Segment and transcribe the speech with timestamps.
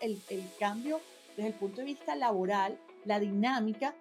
[0.00, 1.00] el, el cambio
[1.36, 3.94] desde el punto de vista laboral, la dinámica,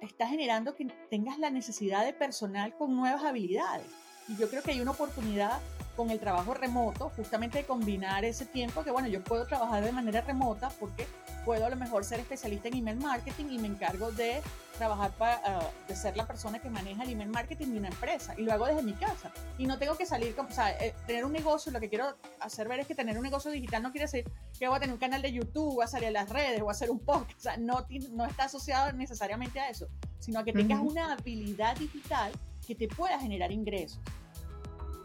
[0.00, 3.86] está generando que tengas la necesidad de personal con nuevas habilidades.
[4.28, 5.60] Y yo creo que hay una oportunidad
[5.96, 9.92] con el trabajo remoto, justamente de combinar ese tiempo que, bueno, yo puedo trabajar de
[9.92, 11.06] manera remota porque
[11.44, 14.42] puedo a lo mejor ser especialista en email marketing y me encargo de
[14.78, 18.34] trabajar para, ah, de ser la persona que maneja el email marketing de una empresa
[18.38, 19.30] y lo hago desde mi casa.
[19.58, 22.68] Y no tengo que salir, o sea, eh, tener un negocio, lo que quiero hacer
[22.68, 24.24] ver es que tener un negocio digital no quiere decir
[24.58, 26.68] que voy a tener un canal de YouTube, voy a salir a las redes, voy
[26.68, 29.88] a hacer un podcast, o sea, no, no está asociado necesariamente a eso,
[30.18, 32.32] sino a que tengas una habilidad digital
[32.66, 34.00] que te pueda generar ingresos.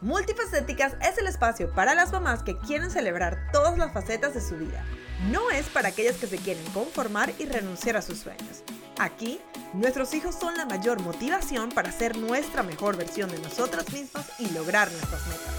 [0.01, 4.55] Multifacéticas es el espacio para las mamás que quieren celebrar todas las facetas de su
[4.55, 4.85] vida.
[5.29, 8.63] No es para aquellas que se quieren conformar y renunciar a sus sueños.
[8.97, 9.39] Aquí,
[9.73, 14.49] nuestros hijos son la mayor motivación para ser nuestra mejor versión de nosotras mismas y
[14.51, 15.53] lograr nuestras metas.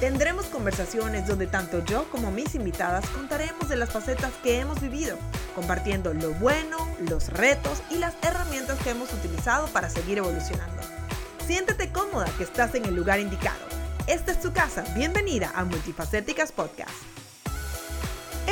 [0.00, 5.16] Tendremos conversaciones donde tanto yo como mis invitadas contaremos de las facetas que hemos vivido,
[5.54, 6.76] compartiendo lo bueno,
[7.08, 10.82] los retos y las herramientas que hemos utilizado para seguir evolucionando.
[11.46, 13.72] Siéntete cómoda que estás en el lugar indicado
[14.06, 14.84] esta es tu casa.
[14.96, 16.90] Bienvenida a Multifacéticas Podcast.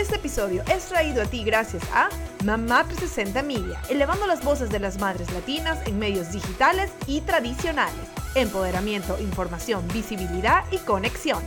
[0.01, 2.09] Este episodio es traído a ti gracias a
[2.47, 8.09] Mamá 360 Media, elevando las voces de las madres latinas en medios digitales y tradicionales.
[8.35, 11.43] Empoderamiento, información, visibilidad y conexión.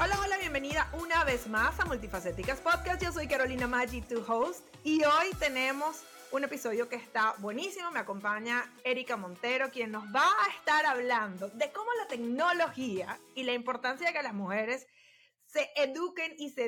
[0.00, 3.02] Hola, hola, bienvenida una vez más a Multifacéticas Podcast.
[3.02, 7.90] Yo soy Carolina Maggi, tu host, y hoy tenemos un episodio que está buenísimo.
[7.90, 13.42] Me acompaña Erika Montero, quien nos va a estar hablando de cómo la tecnología y
[13.42, 14.86] la importancia de que las mujeres
[15.52, 16.64] se eduquen y se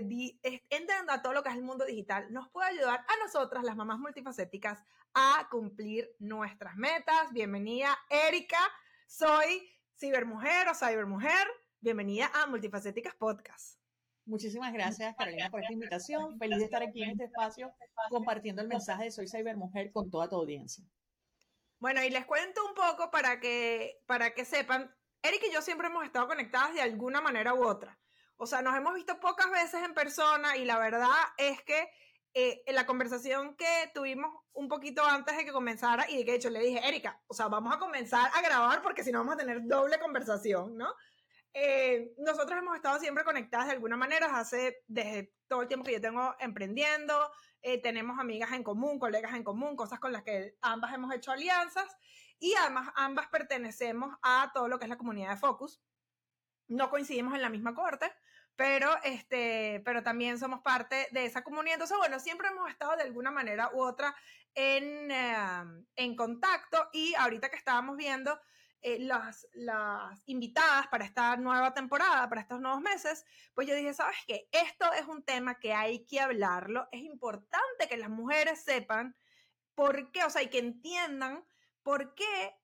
[0.68, 3.76] entren a todo lo que es el mundo digital, nos puede ayudar a nosotras, las
[3.76, 7.32] mamás multifacéticas, a cumplir nuestras metas.
[7.32, 8.58] Bienvenida, Erika.
[9.06, 11.46] Soy cibermujer o cybermujer.
[11.80, 13.78] Bienvenida a Multifacéticas Podcast.
[14.26, 16.38] Muchísimas gracias, Carolina, por esta invitación.
[16.38, 17.72] Feliz de estar aquí en este espacio
[18.10, 20.84] compartiendo el mensaje de Soy Cybermujer con toda tu audiencia.
[21.78, 25.86] Bueno, y les cuento un poco para que, para que sepan, Eric y yo siempre
[25.86, 27.98] hemos estado conectadas de alguna manera u otra.
[28.36, 31.88] O sea, nos hemos visto pocas veces en persona y la verdad es que
[32.36, 36.30] eh, en la conversación que tuvimos un poquito antes de que comenzara y de que
[36.32, 39.20] de hecho le dije, Erika, o sea, vamos a comenzar a grabar porque si no
[39.20, 40.92] vamos a tener doble conversación, ¿no?
[41.52, 45.92] Eh, nosotros hemos estado siempre conectadas de alguna manera, hace desde todo el tiempo que
[45.92, 47.30] yo tengo emprendiendo,
[47.62, 51.30] eh, tenemos amigas en común, colegas en común, cosas con las que ambas hemos hecho
[51.30, 51.96] alianzas
[52.40, 55.80] y además ambas pertenecemos a todo lo que es la comunidad de Focus.
[56.74, 58.12] No coincidimos en la misma corte,
[58.56, 61.74] pero, este, pero también somos parte de esa comunidad.
[61.74, 64.14] Entonces, bueno, siempre hemos estado de alguna manera u otra
[64.54, 68.38] en, eh, en contacto y ahorita que estábamos viendo
[68.80, 73.24] eh, las, las invitadas para esta nueva temporada, para estos nuevos meses,
[73.54, 74.46] pues yo dije, ¿sabes qué?
[74.52, 76.86] Esto es un tema que hay que hablarlo.
[76.92, 79.16] Es importante que las mujeres sepan
[79.74, 81.44] por qué, o sea, y que entiendan
[81.82, 82.54] por qué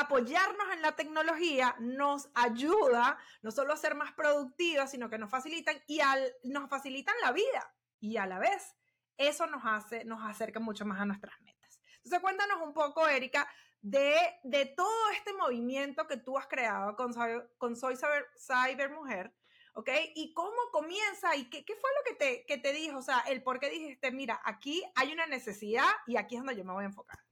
[0.00, 5.30] apoyarnos en la tecnología nos ayuda no solo a ser más productivas, sino que nos
[5.30, 8.74] facilitan y al, nos facilitan la vida y a la vez
[9.16, 11.80] eso nos hace, nos acerca mucho más a nuestras metas.
[11.98, 13.48] Entonces cuéntanos un poco, Erika,
[13.80, 17.12] de, todo este movimiento que tú has creado con,
[17.58, 19.34] con Soy Cyber, Mujer,
[19.74, 19.90] ¿ok?
[20.14, 23.42] Y cómo comienza y qué, fue lo que te, que te dijo, o sea, el
[23.42, 26.84] por qué dijiste, mira, aquí hay una necesidad y aquí es donde yo me voy
[26.84, 27.23] a enfocar.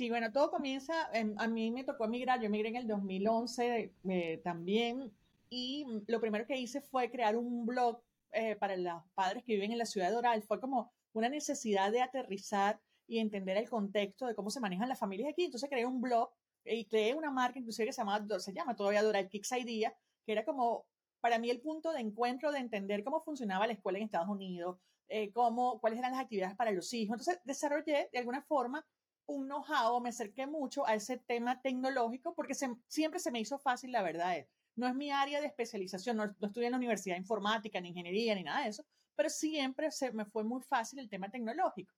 [0.00, 4.40] Sí, bueno, todo comienza, a mí me tocó emigrar, yo migré en el 2011 eh,
[4.42, 5.12] también
[5.50, 8.00] y lo primero que hice fue crear un blog
[8.32, 11.92] eh, para los padres que viven en la ciudad de Doral, fue como una necesidad
[11.92, 15.44] de aterrizar y entender el contexto de cómo se manejan las familias aquí.
[15.44, 16.30] Entonces creé un blog
[16.64, 19.94] y creé una marca inclusive que se llama, se llama todavía Doral Kicks Idea,
[20.24, 20.86] que era como
[21.20, 24.78] para mí el punto de encuentro de entender cómo funcionaba la escuela en Estados Unidos,
[25.08, 27.20] eh, cómo, cuáles eran las actividades para los hijos.
[27.20, 28.82] Entonces desarrollé de alguna forma
[29.30, 33.92] un know-how, me acerqué mucho a ese tema tecnológico porque siempre se me hizo fácil,
[33.92, 34.48] la verdad es.
[34.76, 37.88] No es mi área de especialización, no, no estudié en la universidad de informática, ni
[37.88, 41.94] ingeniería, ni nada de eso, pero siempre se me fue muy fácil el tema tecnológico.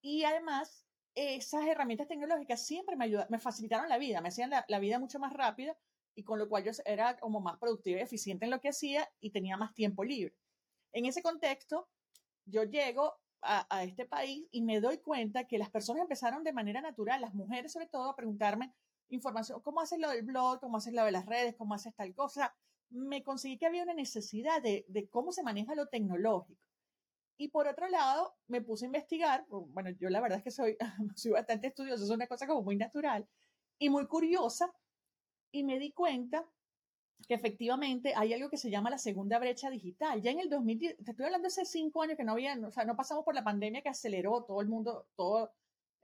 [0.00, 0.86] Y además,
[1.16, 5.18] esas herramientas tecnológicas siempre me ayudaron, me facilitaron la vida, me hacían la, vida mucho
[5.18, 5.76] más rápida
[6.14, 9.08] y con lo cual yo era como más productiva y eficiente en lo que hacía
[9.20, 10.34] y tenía más tiempo libre.
[10.92, 11.88] En ese contexto,
[12.44, 16.80] yo llego a, este país y me doy cuenta que las personas empezaron de manera
[16.80, 18.72] natural, las mujeres sobre todo, a preguntarme
[19.08, 20.60] información, ¿cómo haces lo del blog?
[20.60, 21.54] ¿Cómo haces lo de las redes?
[21.56, 22.54] ¿Cómo haces tal cosa?
[22.90, 26.60] Me conseguí que había una necesidad de, de cómo se maneja lo tecnológico.
[27.38, 30.76] Y por otro lado, me puse a investigar, bueno, yo la verdad es que soy,
[31.16, 33.28] soy bastante estudiosa, es una cosa como muy natural
[33.78, 34.72] y muy curiosa,
[35.52, 36.46] y me di cuenta
[37.26, 40.22] que efectivamente hay algo que se llama la segunda brecha digital.
[40.22, 42.84] Ya en el 2010, te estoy hablando hace cinco años que no había, o sea,
[42.84, 45.52] no pasamos por la pandemia que aceleró todo el mundo, todo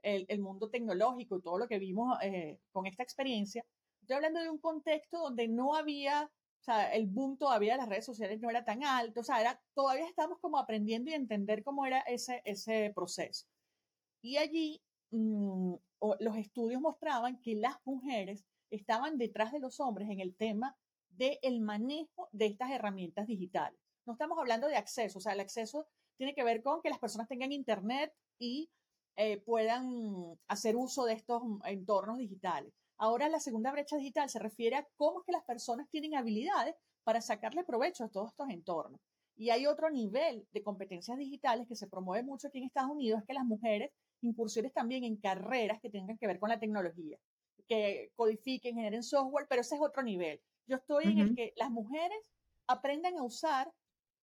[0.01, 3.65] el, el mundo tecnológico y todo lo que vimos eh, con esta experiencia.
[4.01, 7.89] Estoy hablando de un contexto donde no había, o sea, el boom todavía de las
[7.89, 11.63] redes sociales no era tan alto, o sea, era, todavía estamos como aprendiendo y entender
[11.63, 13.45] cómo era ese, ese proceso.
[14.21, 14.81] Y allí
[15.11, 15.75] mmm,
[16.19, 20.75] los estudios mostraban que las mujeres estaban detrás de los hombres en el tema
[21.17, 23.79] del manejo de estas herramientas digitales.
[24.05, 25.87] No estamos hablando de acceso, o sea, el acceso
[26.17, 28.69] tiene que ver con que las personas tengan internet y
[29.15, 32.73] eh, puedan hacer uso de estos entornos digitales.
[32.97, 36.75] Ahora la segunda brecha digital se refiere a cómo es que las personas tienen habilidades
[37.03, 38.99] para sacarle provecho a todos estos entornos.
[39.35, 43.21] Y hay otro nivel de competencias digitales que se promueve mucho aquí en Estados Unidos,
[43.21, 47.17] es que las mujeres incursiones también en carreras que tengan que ver con la tecnología,
[47.67, 50.41] que codifiquen, generen software, pero ese es otro nivel.
[50.67, 52.31] Yo estoy en el que las mujeres
[52.67, 53.73] aprendan a usar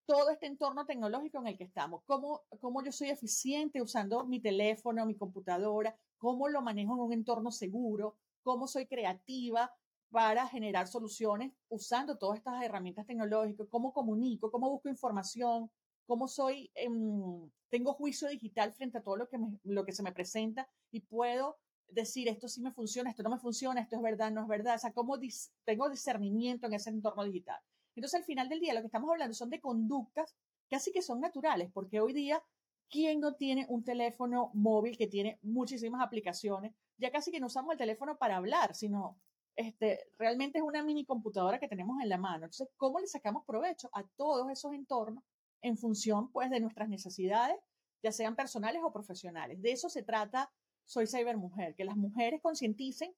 [0.07, 4.41] todo este entorno tecnológico en el que estamos, cómo, cómo yo soy eficiente usando mi
[4.41, 9.73] teléfono, mi computadora, cómo lo manejo en un entorno seguro, cómo soy creativa
[10.11, 15.71] para generar soluciones usando todas estas herramientas tecnológicas, cómo comunico, cómo busco información,
[16.07, 20.13] cómo soy, em, tengo juicio digital frente a todo lo que, lo que se me
[20.13, 21.59] presenta y puedo
[21.93, 24.77] decir esto sí me funciona, esto no me funciona, esto es verdad, no es verdad,
[24.77, 25.19] o sea, cómo
[25.65, 27.61] tengo discernimiento en ese entorno digital.
[27.95, 30.37] Entonces, al final del día, lo que estamos hablando son de conductas
[30.69, 32.43] casi que son naturales, porque hoy día,
[32.89, 36.75] ¿quién no tiene un teléfono móvil que tiene muchísimas aplicaciones?
[36.97, 39.19] Ya casi que no usamos el teléfono para hablar, sino
[39.57, 42.45] este, realmente es una mini computadora que tenemos en la mano.
[42.45, 45.25] Entonces, ¿cómo le sacamos provecho a todos esos entornos
[45.61, 47.59] en función, pues, de nuestras necesidades,
[48.03, 49.61] ya sean personales o profesionales?
[49.61, 50.51] De eso se trata
[50.85, 53.13] soy Cybermujer, que las mujeres concienticen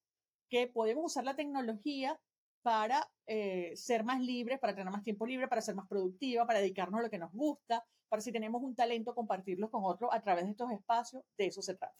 [0.49, 2.19] que podemos usar la tecnología
[2.63, 6.61] para eh, ser más libres, para tener más tiempo libre, para ser más productiva, para
[6.61, 10.21] dedicarnos a lo que nos gusta, para si tenemos un talento, compartirlo con otros a
[10.23, 11.23] través de estos espacios.
[11.37, 11.97] De eso se trata.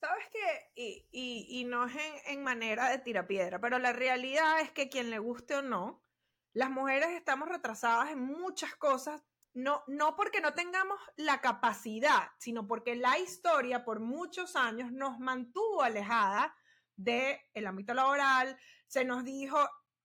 [0.00, 4.88] Sabes que, y, no es en, en manera de tirapiedra, pero la realidad es que
[4.88, 6.02] quien le guste o no,
[6.52, 9.22] las mujeres estamos retrasadas en muchas cosas
[9.56, 15.18] no, no porque no tengamos la capacidad, sino porque la historia por muchos años nos
[15.18, 16.54] mantuvo alejada
[16.94, 19.58] del el ámbito laboral, se nos dijo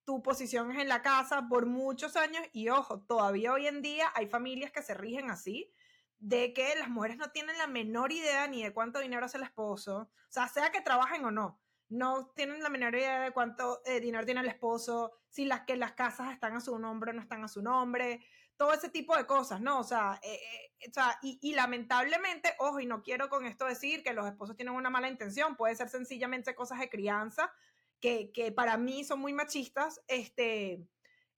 [0.06, 4.10] tu posición es en la casa por muchos años y ojo, todavía hoy en día
[4.16, 5.70] hay familias que se rigen así,
[6.18, 9.44] de que las mujeres no tienen la menor idea ni de cuánto dinero hace el
[9.44, 11.60] esposo, o sea, sea que trabajen o no,
[11.90, 15.76] no tienen la menor idea de cuánto eh, dinero tiene el esposo, si las que
[15.76, 18.26] las casas están a su nombre o no están a su nombre,
[18.62, 19.80] todo ese tipo de cosas, ¿no?
[19.80, 24.04] O sea, eh, eh, o sea y, lamentablemente, ojo, y no quiero con esto decir
[24.04, 27.52] que los esposos tienen una mala intención, puede ser sencillamente cosas de crianza
[28.00, 30.00] que, que para mí son muy machistas.
[30.08, 30.88] Este,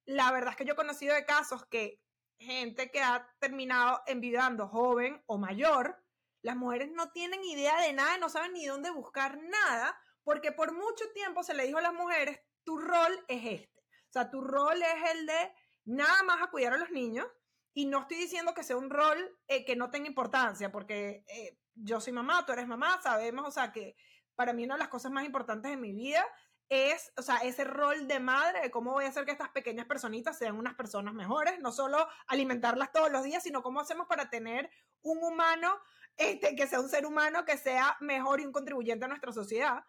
[0.03, 2.01] la verdad es que yo he conocido de casos que
[2.39, 6.03] gente que ha terminado envidiando joven o mayor,
[6.41, 10.73] las mujeres no tienen idea de nada, no saben ni dónde buscar nada, porque por
[10.73, 13.79] mucho tiempo se le dijo a las mujeres, tu rol es este.
[13.79, 15.53] O sea, tu rol es el de
[15.85, 17.27] nada más a cuidar a los niños.
[17.75, 21.57] Y no estoy diciendo que sea un rol eh, que no tenga importancia, porque eh,
[21.73, 23.95] yo soy mamá, tú eres mamá, sabemos, o sea, que
[24.35, 26.23] para mí una de las cosas más importantes de mi vida
[26.69, 29.85] es, o sea, ese rol de madre, de cómo voy a hacer que estas pequeñas
[29.85, 34.29] personitas sean unas personas mejores, no solo alimentarlas todos los días, sino cómo hacemos para
[34.29, 34.69] tener
[35.01, 35.79] un humano,
[36.17, 39.83] este, que sea un ser humano que sea mejor y un contribuyente a nuestra sociedad.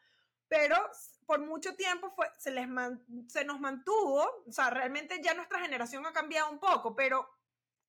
[0.48, 0.76] Pero
[1.26, 2.68] por mucho tiempo fue, se, les
[3.28, 7.28] se nos mantuvo, o sea, realmente ya nuestra generación ha cambiado un poco, pero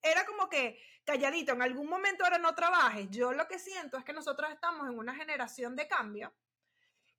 [0.01, 3.09] era como que calladito, en algún momento ahora no trabajes.
[3.09, 6.33] Yo lo que siento es que nosotros estamos en una generación de cambio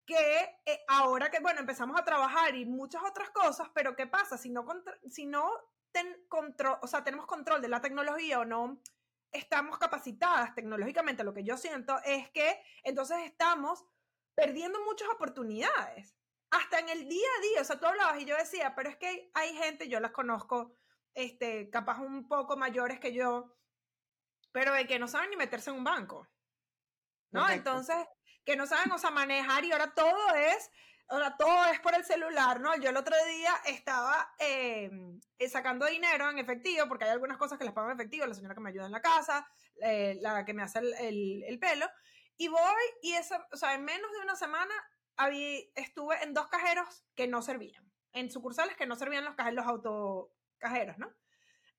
[0.05, 4.39] que eh, ahora que, bueno, empezamos a trabajar y muchas otras cosas, pero ¿qué pasa?
[4.39, 4.65] Si no,
[5.11, 5.51] si no
[5.91, 8.81] ten control, o sea, tenemos control de la tecnología o no
[9.33, 13.85] estamos capacitadas tecnológicamente, lo que yo siento es que entonces estamos
[14.37, 16.15] perdiendo muchas oportunidades.
[16.51, 18.97] Hasta en el día a día, o sea, tú hablabas y yo decía, pero es
[18.97, 20.77] que hay gente, yo las conozco,
[21.15, 23.57] este, capaz un poco mayores que yo,
[24.53, 26.29] pero de que no saben ni meterse en un banco.
[27.33, 27.49] ¿No?
[27.51, 27.97] Entonces,
[28.45, 30.71] que no saben, o sea, manejar y ahora todo es,
[31.09, 32.77] ahora todo es por el celular, ¿no?
[32.77, 37.59] Yo el otro día estaba em, eh, sacando dinero en efectivo, porque hay algunas cosas
[37.59, 39.47] que les pago en efectivo, la señora que me ayuda en la casa,
[39.83, 41.87] eh, la que me hace el, el, el pelo,
[42.37, 44.75] y voy y esa, o sea, en menos de una semana
[45.17, 49.65] había, estuve en dos cajeros que no servían, en sucursales que no servían los cajeros,
[49.65, 51.13] los autocajeros, ¿no?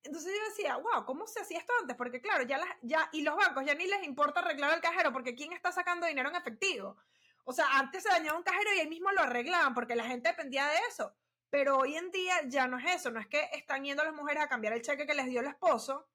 [0.03, 1.97] Entonces yo decía, wow, ¿cómo se hacía esto antes?
[1.97, 5.11] Porque claro, ya, las, ya, y los bancos ya ni les importa arreglar el cajero,
[5.11, 6.97] porque ¿quién está sacando dinero en efectivo?
[7.43, 10.29] O sea, antes se dañaba un cajero y ahí mismo lo arreglaban, porque la gente
[10.29, 11.13] dependía de eso.
[11.49, 14.43] Pero hoy en día ya no es eso, no es que están yendo las mujeres
[14.43, 16.09] a cambiar el cheque que les dio el esposo,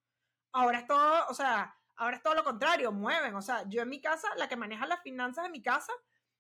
[0.52, 3.88] ahora es todo, o sea, ahora es todo lo contrario, mueven, o sea, yo en
[3.88, 5.92] mi casa, la que maneja las finanzas de mi casa,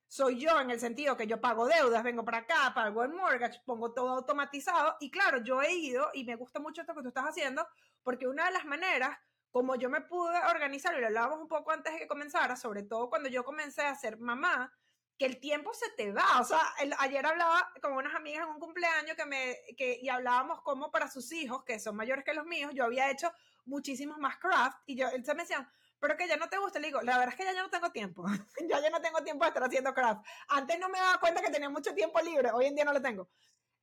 [0.06, 3.60] soy yo en el sentido que yo pago deudas, vengo para acá, pago el mortgage,
[3.64, 7.08] pongo todo automatizado y claro, yo he ido y me gusta mucho esto que tú
[7.08, 7.66] estás haciendo
[8.02, 9.16] porque una de las maneras
[9.52, 12.82] como yo me pude organizar, y lo hablábamos un poco antes de que comenzara, sobre
[12.82, 14.72] todo cuando yo comencé a ser mamá,
[15.18, 16.40] que el tiempo se te va.
[16.40, 16.58] O sea,
[16.98, 21.06] ayer hablaba con unas amigas en un cumpleaños que me, que, y hablábamos como para
[21.08, 23.30] sus hijos, que son mayores que los míos, yo había hecho
[23.64, 26.80] muchísimos más craft y yo, él se me decía, pero que ya no te gusta,
[26.80, 28.24] le digo, la verdad es que ya, ya no tengo tiempo,
[28.68, 30.26] ya ya no tengo tiempo de estar haciendo craft.
[30.48, 33.00] Antes no me daba cuenta que tenía mucho tiempo libre, hoy en día no lo
[33.00, 33.30] tengo.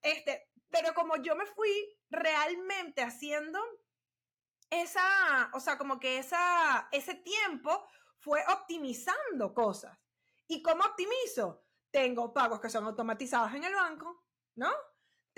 [0.02, 3.60] Este, pero como yo me fui realmente haciendo
[4.70, 9.98] esa, o sea, como que esa, ese tiempo fue optimizando cosas.
[10.48, 11.66] ¿Y cómo optimizo?
[11.92, 14.72] Tengo pagos que son automatizados en el banco, ¿no?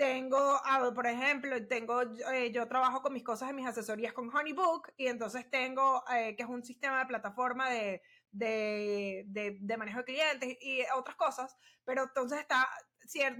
[0.02, 0.60] Tengo,
[0.96, 5.06] por ejemplo, tengo, eh, yo trabajo con mis cosas en mis asesorías con Honeybook y
[5.06, 9.24] entonces tengo, eh, que es un sistema de plataforma de, de,
[9.60, 12.68] de, manejo de clientes y otras cosas, pero entonces está,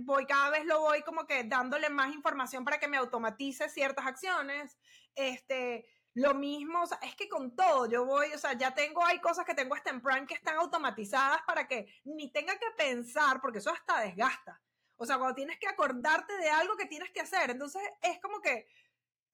[0.02, 4.07] voy cada vez lo voy como que dándole más información para que me automatice ciertas
[4.07, 4.78] acciones,
[5.16, 9.04] este, lo mismo, o sea, es que con todo, yo voy, o sea, ya tengo,
[9.04, 12.71] hay cosas que tengo hasta en Prime que están automatizadas para que ni tenga que
[12.78, 14.62] pensar, porque eso hasta desgasta.
[14.97, 18.41] O sea, cuando tienes que acordarte de algo que tienes que hacer, entonces es como
[18.41, 18.67] que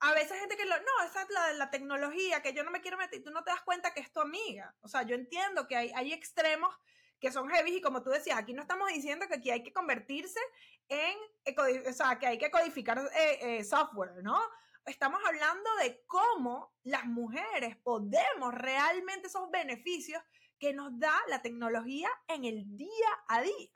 [0.00, 2.80] a veces gente que lo, no, esa es la, la tecnología, que yo no me
[2.80, 4.74] quiero meter, tú no te das cuenta que es tu amiga.
[4.80, 6.74] O sea, yo entiendo que hay, hay extremos
[7.20, 9.72] que son heavy y como tú decías, aquí no estamos diciendo que aquí hay que
[9.72, 10.38] convertirse
[10.88, 11.16] en,
[11.86, 14.40] o sea, que hay que codificar eh, eh, software, ¿no?
[14.88, 20.22] estamos hablando de cómo las mujeres podemos realmente esos beneficios
[20.58, 23.70] que nos da la tecnología en el día a día.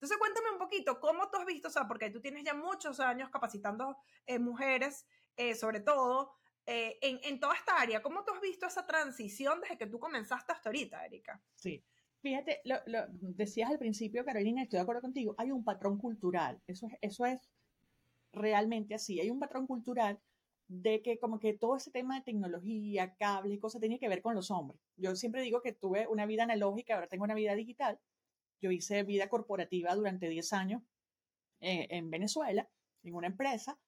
[0.00, 3.00] Entonces cuéntame un poquito, ¿cómo tú has visto, o sea, porque tú tienes ya muchos
[3.00, 6.32] años capacitando eh, mujeres, eh, sobre todo,
[6.64, 9.98] eh, en, en, toda esta área, ¿cómo tú has visto esa transición desde que tú
[9.98, 11.42] comenzaste hasta ahorita, Erika?
[11.54, 11.84] Sí,
[12.22, 16.62] fíjate, lo, lo decías al principio, Carolina, estoy de acuerdo contigo, hay un patrón cultural,
[16.66, 17.50] eso es, eso es
[18.32, 20.18] realmente así, hay un patrón cultural
[20.70, 24.22] de que como que todo ese tema de tecnología, cables y cosas tenía que ver
[24.22, 24.80] con los hombres.
[24.96, 27.98] Yo siempre digo que tuve una vida analógica, ahora tengo una vida digital.
[28.60, 30.82] Yo hice vida corporativa durante 10 años
[31.60, 32.68] eh, en Venezuela,
[33.02, 33.78] en una empresa,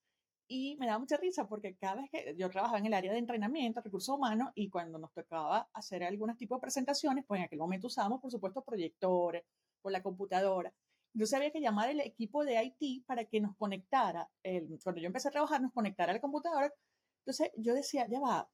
[0.48, 3.18] y me daba mucha risa porque cada vez que yo trabajaba en el área de
[3.18, 7.58] entrenamiento, recursos humanos, y cuando nos tocaba hacer algunos tipos de presentaciones, pues en aquel
[7.58, 9.44] momento usábamos, por supuesto, proyectores
[9.80, 10.72] con la computadora.
[11.14, 14.30] Entonces había que llamar al equipo de IT para que nos conectara.
[14.42, 16.74] El, cuando yo empecé a trabajar, nos conectara al computador.
[17.20, 18.50] Entonces yo decía, ya va,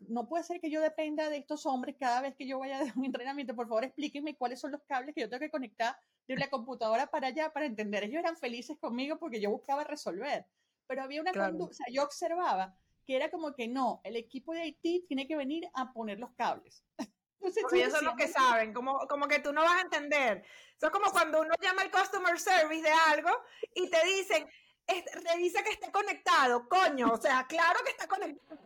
[0.00, 2.92] no puede ser que yo dependa de estos hombres cada vez que yo vaya a
[2.96, 3.54] un entrenamiento.
[3.54, 5.96] Por favor, explíquenme cuáles son los cables que yo tengo que conectar
[6.28, 8.04] de la computadora para allá para entender.
[8.04, 10.46] Ellos eran felices conmigo porque yo buscaba resolver.
[10.86, 12.76] Pero había una conducta, o sea, yo observaba
[13.06, 16.32] que era como que no, el equipo de IT tiene que venir a poner los
[16.32, 16.84] cables.
[17.60, 20.42] Porque ellos son los que saben, como, como que tú no vas a entender.
[20.76, 23.30] Eso es como cuando uno llama al customer service de algo
[23.74, 24.48] y te dicen,
[25.30, 28.58] revisa que esté conectado, coño, o sea, claro que está conectado,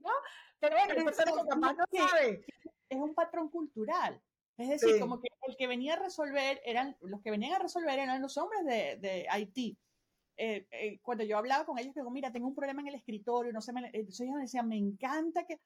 [0.00, 0.10] ¿no?
[0.58, 2.44] Pero bueno, no sabe.
[2.88, 4.20] Es un patrón cultural.
[4.56, 7.98] Es decir, como que el que venía a resolver eran, los que venían a resolver
[7.98, 9.78] eran los hombres de, de Haití.
[10.36, 13.52] Eh, eh, cuando yo hablaba con ellos, digo, mira, tengo un problema en el escritorio,
[13.52, 15.60] no sé, me, entonces ellos me decían, me encanta que,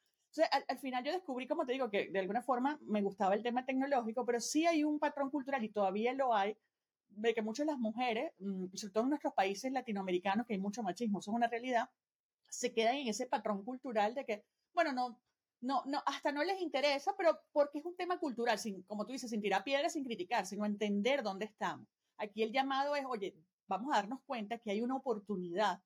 [0.68, 3.64] al, final yo descubrí, como te digo, que de alguna forma me gustaba el tema
[3.64, 6.56] tecnológico, pero sí hay un patrón cultural y todavía lo hay,
[7.08, 10.60] de que muchas de las mujeres, mm, sobre todo en nuestros países latinoamericanos, que hay
[10.60, 11.88] mucho machismo, eso es una realidad,
[12.54, 15.20] se quedan en ese patrón cultural de que, bueno, no,
[15.61, 19.12] no, no, hasta no les interesa, pero porque es un tema cultural, sin, como tú
[19.12, 21.87] dices, sin tirar piedras, sin criticar, sino entender dónde estamos.
[22.18, 23.34] Aquí el llamado es, oye,
[23.66, 25.80] vamos a darnos cuenta que hay una oportunidad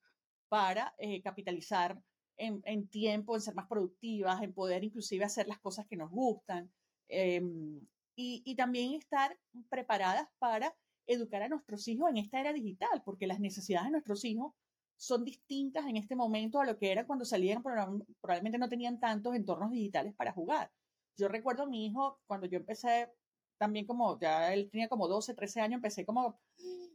[0.48, 2.02] para eh, capitalizar
[2.38, 6.70] en, tiempo, en ser más productivas, en poder inclusive hacer las cosas que nos gustan
[7.08, 7.80] em,
[8.14, 10.74] y, también estar preparadas para
[11.06, 14.54] educar a nuestros hijos en esta era digital, porque las necesidades de nuestros hijos
[14.98, 19.34] son distintas en este momento a lo que era cuando salían, probablemente no tenían tantos
[19.34, 20.70] entornos digitales para jugar.
[21.16, 23.10] Yo recuerdo a mi hijo cuando yo empecé
[23.58, 26.40] también como, ya él tenía como 12, 13 años, empecé como,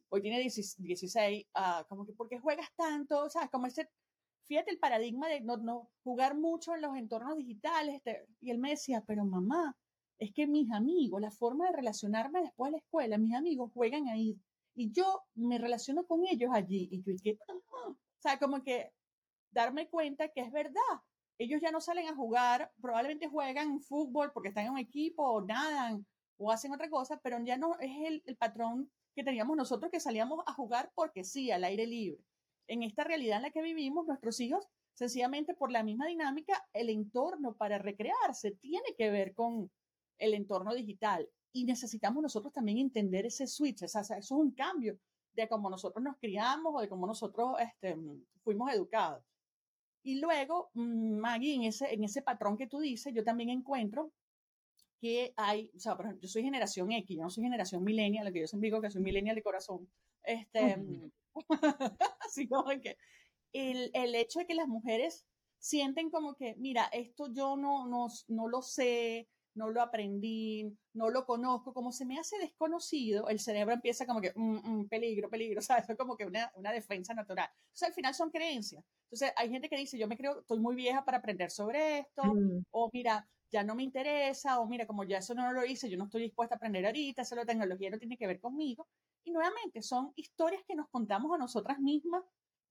[0.10, 3.24] hoy tiene 16, ah, como que, ¿por qué juegas tanto?
[3.24, 3.90] O sea, como ese
[4.46, 8.02] fíjate el paradigma de no, no jugar mucho en los entornos digitales.
[8.42, 9.76] Y él me decía, pero mamá,
[10.20, 14.08] es que mis amigos, la forma de relacionarme después de la escuela, mis amigos juegan
[14.08, 14.38] ahí
[14.76, 16.90] y yo me relaciono con ellos allí.
[16.92, 18.92] Y yo dije, o sea, como que
[19.52, 21.02] darme cuenta que es verdad.
[21.38, 25.42] Ellos ya no salen a jugar, probablemente juegan fútbol porque están en un equipo o
[25.42, 26.06] nadan
[26.38, 30.00] o hacen otra cosa, pero ya no es el, el patrón que teníamos nosotros que
[30.00, 32.24] salíamos a jugar porque sí, al aire libre.
[32.68, 36.90] En esta realidad en la que vivimos, nuestros hijos, sencillamente por la misma dinámica, el
[36.90, 39.70] entorno para recrearse tiene que ver con
[40.18, 44.52] el entorno digital y necesitamos nosotros también entender ese switch, o sea, eso es un
[44.52, 45.00] cambio
[45.34, 47.96] de cómo nosotros nos criamos o de cómo nosotros este,
[48.44, 49.24] fuimos educados.
[50.04, 54.12] Y luego, mm, Maggie, en ese, en ese patrón que tú dices, yo también encuentro
[55.00, 58.26] que hay, o sea, por ejemplo, yo soy generación X, yo no soy generación millennial,
[58.26, 59.90] lo que yo siempre digo que soy millennial de corazón.
[60.24, 60.78] Este,
[62.20, 62.98] así como que
[63.54, 65.26] el, el, hecho de que las mujeres
[65.60, 71.10] sienten como que, mira, esto yo no, no, no lo sé, no lo aprendí, no
[71.10, 75.30] lo conozco, como se me hace desconocido, el cerebro empieza como que, mm, mm, peligro,
[75.30, 77.50] peligro, o sea, eso es como que una, una, defensa natural.
[77.72, 78.84] Sea, al final son creencias.
[79.06, 82.24] Entonces, hay gente que dice, yo me creo, estoy muy vieja para aprender sobre esto,
[82.24, 82.66] mm.
[82.72, 85.98] o mira, ya no me interesa, o mira, como ya eso no lo hice, yo
[85.98, 88.88] no estoy dispuesta a aprender ahorita, eso la tecnología no tiene que ver conmigo.
[89.24, 92.24] Y nuevamente, son historias que nos contamos a nosotras mismas,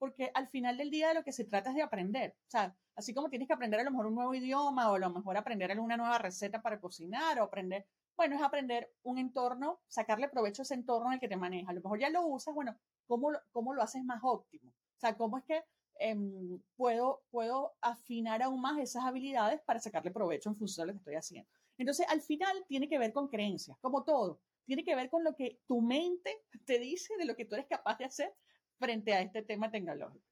[0.03, 2.35] porque al final del día de lo que se trata es de aprender.
[2.49, 4.99] O sea, así como tienes que aprender a lo mejor un nuevo idioma, o a
[4.99, 9.79] lo mejor aprender alguna nueva receta para cocinar, o aprender, bueno, es aprender un entorno,
[9.87, 11.71] sacarle provecho a ese entorno en el que te manejas.
[11.71, 14.71] A lo mejor ya lo usas, bueno, ¿cómo lo, cómo lo haces más óptimo?
[14.71, 15.63] O sea, ¿cómo es que
[15.99, 20.95] Em, puedo, puedo afinar aún más esas habilidades para sacarle provecho en función de lo
[20.95, 21.49] que estoy haciendo.
[21.79, 24.41] Entonces, al final tiene que ver con creencias, como todo.
[24.65, 27.67] Tiene que ver con lo que tu mente te dice de lo que tú eres
[27.67, 28.35] capaz de hacer
[28.83, 30.27] frente a este tema tecnológico.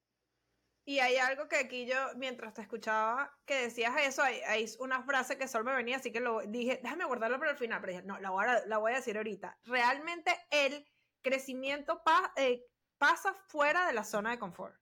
[0.83, 5.01] Y hay algo que aquí yo, mientras te escuchaba que decías eso, hay, hay, una
[5.03, 7.93] frase que solo me venía, así que lo dije, déjame guardarlo para el final, pero
[7.93, 9.57] dije, no, la voy a, la voy a decir ahorita.
[9.63, 10.85] Realmente el
[11.21, 12.01] crecimiento
[12.35, 12.65] eh,
[12.97, 14.75] pasa fuera de la zona de confort.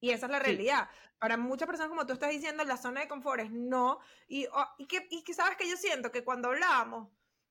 [0.00, 0.88] Y esa es la realidad.
[1.18, 3.98] Para muchas personas, como tú estás diciendo, la zona de confort es no.
[4.28, 7.08] Y, oh, y, que, y que sabes que yo siento que cuando hablábamos,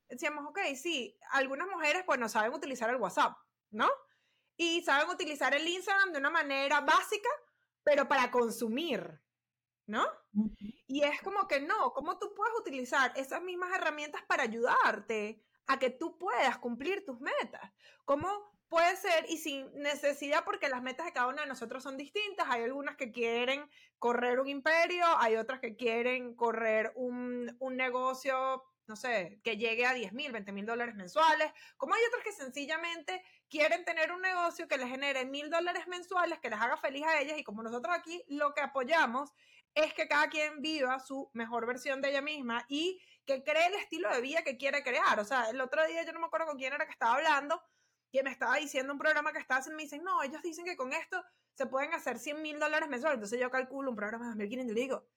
[0.08, 3.38] decíamos, ok, sí, algunas mujeres pues no saben utilizar el WhatsApp,
[3.70, 3.88] ¿no?
[4.60, 7.30] Y saben utilizar el Instagram de una manera básica,
[7.82, 9.22] pero para consumir,
[9.88, 10.06] ¿no?
[10.86, 15.80] Y es como que no, ¿cómo tú puedes utilizar esas mismas herramientas para ayudarte a
[15.80, 17.72] que tú puedas cumplir tus metas?
[18.04, 18.28] ¿Cómo
[18.70, 22.48] Puede ser y sin necesidad porque las metas de cada uno de nosotros son distintas.
[22.50, 23.68] Hay algunas que quieren
[23.98, 29.88] correr un imperio, hay otras que quieren correr un, un negocio, no sé, que llegue
[29.88, 34.22] a 10 mil, 20 mil dólares mensuales, como hay otras que sencillamente quieren tener un
[34.22, 37.64] negocio que les genere mil dólares mensuales, que les haga feliz a ellas y como
[37.64, 39.34] nosotros aquí lo que apoyamos
[39.76, 43.76] es que cada quien viva su mejor versión de ella misma y que cree el
[43.76, 45.20] estilo de vida que quiere crear.
[45.20, 47.62] O sea, el otro día yo no me acuerdo con quién era que estaba hablando
[48.12, 50.76] que me estaba diciendo un programa que estaba haciendo, me dicen, no, ellos dicen que
[50.76, 53.18] con esto se pueden hacer 100 mil dólares mensuales.
[53.18, 55.08] Entonces yo calculo un programa de 2.500 y le digo,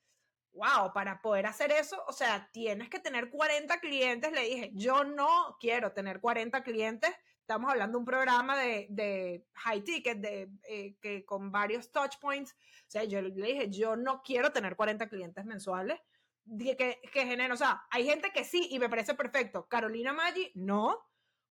[0.52, 4.32] wow, para poder hacer eso, o sea, tienes que tener 40 clientes.
[4.32, 7.10] Le dije, yo no quiero tener 40 clientes.
[7.52, 12.18] Estamos hablando de un programa de, de high ticket, de, eh, que con varios touch
[12.18, 12.52] points.
[12.52, 16.00] O sea, yo le dije, yo no quiero tener 40 clientes mensuales.
[16.58, 19.68] Que, que, que generen, o sea, hay gente que sí y me parece perfecto.
[19.68, 20.98] Carolina Maggi, no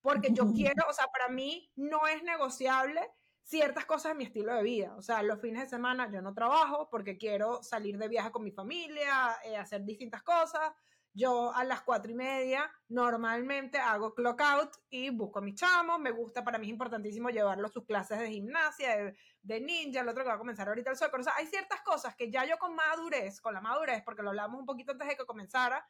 [0.02, 3.08] porque yo quiero, o sea, para mí no es negociable
[3.44, 4.96] ciertas cosas en mi estilo de vida.
[4.98, 8.44] O sea, los fines de semana yo no trabajo porque quiero salir de viaje con
[8.44, 10.74] mi familia, eh, hacer distintas cosas.
[11.14, 16.00] Yo a las cuatro y media normalmente hago clock out y busco a mis chamos.
[16.00, 20.08] Me gusta, para mí es importantísimo llevarlo a sus clases de gimnasia, de, ninja, el
[20.08, 21.20] otro que va a comenzar ahorita el soccer.
[21.20, 24.30] O sea, hay ciertas cosas que ya yo con madurez, con la madurez, porque lo
[24.30, 25.86] hablamos un poquito antes de que comenzara,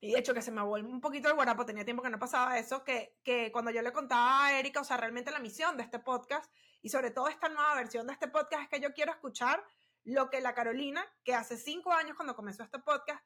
[0.00, 2.18] y de hecho que se me vuelve un poquito el guarapo, tenía tiempo que no
[2.18, 5.76] pasaba eso, que, que cuando yo le contaba a Erika, o sea, realmente la misión
[5.76, 8.92] de este podcast y sobre todo esta nueva versión de este podcast es que yo
[8.92, 9.64] quiero escuchar
[10.04, 13.24] lo que la Carolina, que hace cinco años cuando comenzó este podcast,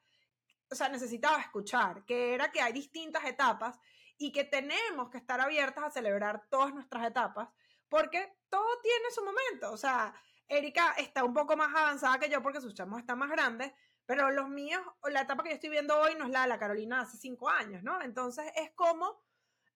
[0.73, 3.79] o sea, necesitaba escuchar, que era que hay distintas etapas
[4.17, 7.49] y que tenemos que estar abiertas a celebrar todas nuestras etapas,
[7.89, 10.13] porque todo tiene su momento, o sea,
[10.47, 13.71] Erika está un poco más avanzada que yo porque sus chamos están más grandes,
[14.05, 16.59] pero los míos, la etapa que yo estoy viendo hoy no es la de la
[16.59, 18.01] Carolina hace cinco años, ¿no?
[18.01, 19.23] Entonces es como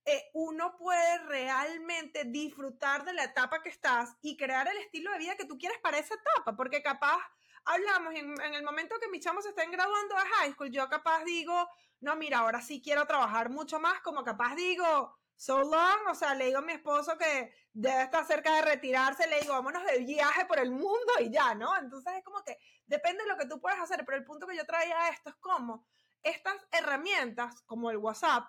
[0.05, 5.19] eh, uno puede realmente disfrutar de la etapa que estás y crear el estilo de
[5.19, 7.19] vida que tú quieres para esa etapa, porque capaz
[7.67, 11.23] hablamos en, en el momento que mis chamos estén graduando de high school, yo capaz
[11.23, 16.15] digo, no, mira, ahora sí quiero trabajar mucho más, como capaz digo, so long, o
[16.15, 19.83] sea, le digo a mi esposo que debe estar cerca de retirarse, le digo, vámonos
[19.85, 21.77] de viaje por el mundo y ya, ¿no?
[21.77, 24.57] Entonces es como que depende de lo que tú puedas hacer, pero el punto que
[24.57, 25.87] yo traía a esto es como
[26.23, 28.45] estas herramientas, como el WhatsApp,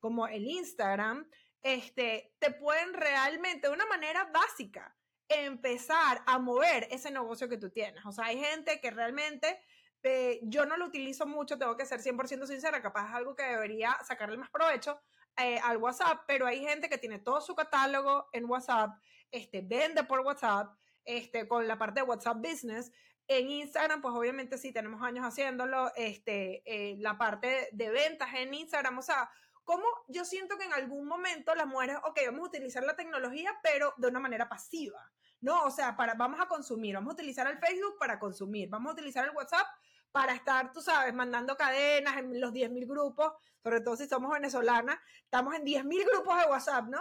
[0.00, 1.28] como el Instagram,
[1.62, 4.96] este, te pueden realmente, de una manera básica,
[5.32, 8.04] empezar a mover ese negocio que tú tienes.
[8.06, 9.60] O sea, hay gente que realmente
[10.02, 13.44] eh, yo no lo utilizo mucho, tengo que ser 100% sincera, capaz es algo que
[13.44, 15.00] debería sacarle más provecho
[15.36, 18.90] eh, al WhatsApp, pero hay gente que tiene todo su catálogo en WhatsApp,
[19.30, 22.90] este, vende por WhatsApp, este, con la parte de WhatsApp Business.
[23.28, 28.52] En Instagram, pues obviamente sí, tenemos años haciéndolo, este, eh, la parte de ventas en
[28.52, 29.30] Instagram, o sea,
[29.64, 33.52] como yo siento que en algún momento las mujeres, ok, vamos a utilizar la tecnología,
[33.62, 35.10] pero de una manera pasiva,
[35.42, 35.64] ¿no?
[35.64, 38.92] O sea, para, vamos a consumir, vamos a utilizar el Facebook para consumir, vamos a
[38.94, 39.66] utilizar el WhatsApp
[40.12, 44.98] para estar, tú sabes, mandando cadenas en los 10.000 grupos, sobre todo si somos venezolanas,
[45.24, 47.00] estamos en 10.000 grupos de WhatsApp, ¿no?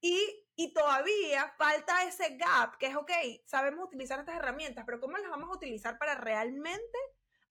[0.00, 3.10] Y, y, todavía falta ese gap, que es, ok,
[3.46, 6.98] sabemos utilizar estas herramientas, pero ¿cómo las vamos a utilizar para realmente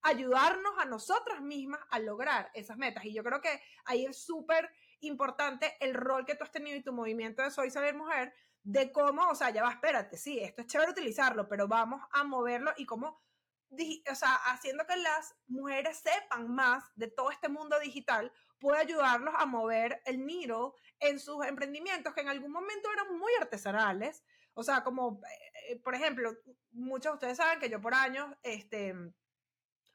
[0.01, 3.03] ayudarnos a nosotras mismas a lograr esas metas?
[3.03, 4.69] Y yo creo que ahí es súper
[5.01, 8.33] importante el rol que tú has tenido y tu movimiento de Soy Saber Mujer,
[8.67, 12.25] de cómo, o sea, ya va, espérate, sí, esto es chévere utilizarlo, pero vamos a
[12.25, 13.23] moverlo y cómo
[13.69, 19.33] o sea, haciendo que las mujeres sepan más de todo este mundo digital, puede ayudarlos
[19.37, 24.23] a mover el needle en sus emprendimientos que en algún momento eran muy artesanales.
[24.53, 25.21] O sea, como,
[25.69, 26.33] eh, por ejemplo,
[26.71, 28.95] muchos de ustedes saben que yo por años, este,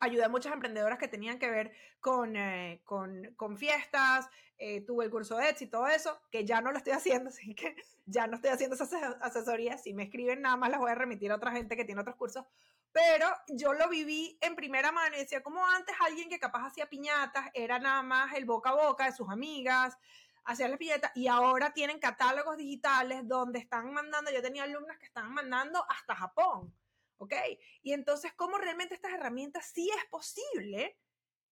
[0.03, 5.11] ayudé a muchas emprendedoras que tenían que ver con, eh, con, fiestas, eh, tuve el
[5.11, 8.27] curso de Etsy y todo eso, que ya no lo estoy haciendo, así que ya
[8.27, 9.83] no estoy haciendo esas asesorías.
[9.83, 12.17] Si me escriben, nada más las voy a remitir a otra gente que tiene otros
[12.17, 12.45] cursos
[12.93, 16.91] pero yo lo viví en primera mano y decía, como antes alguien que capaz hacía
[16.91, 19.97] piñatas era nada más el boca a boca de sus amigas,
[20.45, 25.07] hacía las piñatas y ahora tienen catálogos digitales donde están mandando, yo tenía alumnas que
[25.07, 26.75] estaban mandando hasta Japón,
[27.23, 27.35] ¿ok?
[27.83, 30.99] Y entonces, ¿cómo realmente estas herramientas sí es posible?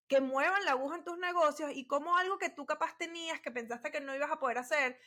[0.08, 3.52] que muevan la aguja en tus negocios y cómo algo que tú capaz tenías que
[3.52, 4.98] pensaste que no ibas a poder hacer,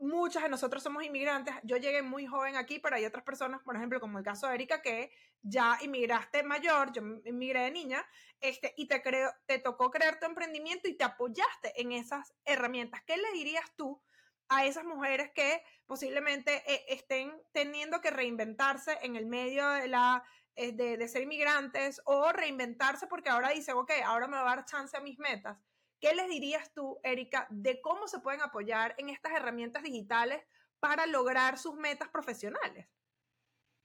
[0.00, 1.54] muchas de nosotros somos inmigrantes.
[1.62, 4.54] Yo llegué muy joven aquí, pero hay otras personas, por ejemplo, como el caso de
[4.54, 8.04] Erika, que ya inmigraste mayor, yo inmigré de niña,
[8.40, 13.02] este, y te, creo, te tocó crear tu emprendimiento y te apoyaste en esas herramientas.
[13.06, 14.02] ¿Qué le dirías tú
[14.50, 20.22] a esas mujeres que posiblemente eh, estén teniendo que reinventarse en el medio de la
[20.56, 24.64] eh, de, ser inmigrantes o reinventarse porque ahora dicen, ok, ahora me va a dar
[24.64, 25.56] chance a mis metas.
[26.00, 30.42] ¿Qué les dirías tú, Erika, de cómo se pueden apoyar en estas herramientas digitales
[30.80, 32.88] para lograr sus metas profesionales?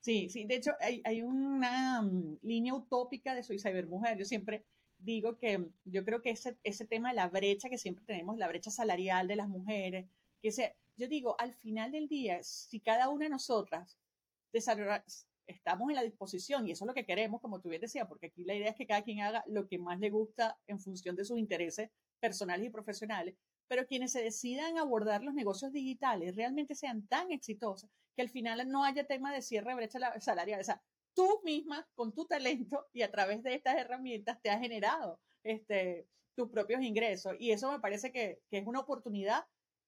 [0.02, 4.18] Sí, sí, de hecho hay, una mm, línea utópica de Soy Cybermujer.
[4.18, 4.66] Yo siempre
[4.98, 8.38] digo que mm, yo creo que ese, ese tema de la brecha que siempre tenemos,
[8.38, 10.08] la brecha salarial de las mujeres,
[10.46, 13.98] que se, yo digo, al final del día, si cada una de nosotras
[14.54, 18.28] estamos en la disposición, y eso es lo que queremos, como tú bien decías, porque
[18.28, 21.16] aquí la idea es que cada quien haga lo que más le gusta en función
[21.16, 23.36] de sus intereses personales y profesionales,
[23.68, 28.70] pero quienes se decidan abordar los negocios digitales realmente sean tan exitosos que al final
[28.70, 30.62] no haya tema de cierre de brecha salarial.
[30.62, 30.80] O sea,
[31.16, 36.08] tú misma, con tu talento y a través de estas herramientas, te has generado este,
[36.36, 37.34] tus propios ingresos.
[37.40, 39.44] Y eso me parece que es una oportunidad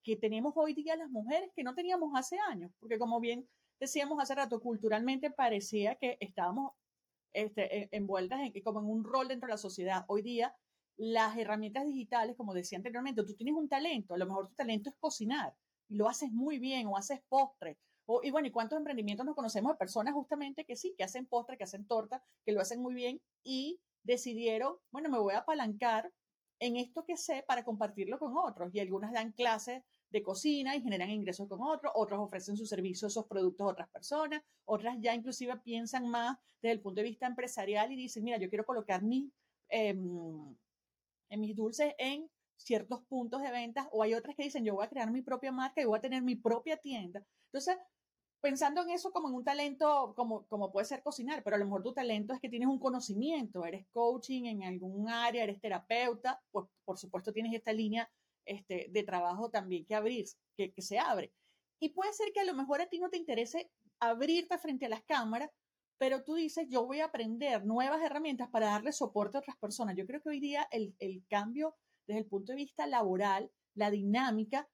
[0.07, 3.45] que tenemos hoy día las mujeres que no teníamos hace años, porque como bien
[3.77, 6.71] decíamos hace rato, culturalmente parecía que estábamos
[7.33, 10.05] este, envueltas en, como en un rol dentro de la sociedad.
[10.07, 10.55] Hoy día
[10.95, 14.89] las herramientas digitales, como decía anteriormente, tú tienes un talento, a lo mejor tu talento
[14.89, 15.53] es cocinar
[15.89, 17.77] y lo haces muy bien o haces postres.
[18.05, 21.25] O, y bueno, ¿y cuántos emprendimientos nos conocemos de personas justamente que sí, que hacen
[21.25, 25.39] postres, que hacen torta, que lo hacen muy bien y decidieron, bueno, me voy a
[25.39, 26.13] apalancar
[26.59, 28.73] en esto que sé para compartirlo con otros.
[28.73, 33.11] Y algunas dan clases de cocina y generan ingresos con otros, otros ofrecen sus servicios,
[33.11, 37.27] esos productos a otras personas, otras ya inclusive piensan más desde el punto de vista
[37.27, 39.31] empresarial y dicen, mira, yo quiero colocar mi,
[39.69, 40.55] em,
[41.29, 44.85] en mis dulces en ciertos puntos de ventas, o hay otras que dicen, yo voy
[44.85, 47.23] a crear mi propia marca y voy a tener mi propia tienda.
[47.45, 47.77] Entonces,
[48.41, 51.65] pensando en eso como en un talento, como, como puede ser cocinar, pero a lo
[51.65, 56.41] mejor tu talento es que tienes un conocimiento, eres coaching en algún área, eres terapeuta,
[56.51, 58.09] pues por supuesto tienes esta línea
[58.47, 61.33] este, de trabajo también que abrir, que, que se abre.
[61.79, 64.89] Y puede ser que a lo mejor a ti no te interese abrirte frente a
[64.89, 65.51] las cámaras,
[65.97, 69.95] pero tú dices, yo voy a aprender nuevas herramientas para darle soporte a otras personas.
[69.95, 71.75] Yo creo que hoy día el, el cambio
[72.07, 74.67] desde el punto de vista laboral, la dinámica,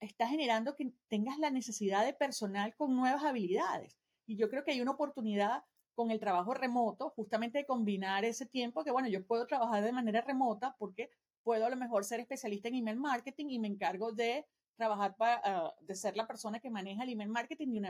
[0.00, 3.98] está generando que tengas la necesidad de personal con nuevas habilidades.
[4.26, 8.46] Y yo creo que hay una oportunidad con el trabajo remoto, justamente de combinar ese
[8.46, 11.10] tiempo que, bueno, yo puedo trabajar de manera remota porque
[11.48, 14.44] puedo a lo mejor ser especialista en email marketing y me encargo de
[14.76, 17.88] trabajar para, ah, de ser la persona que maneja el email marketing de una,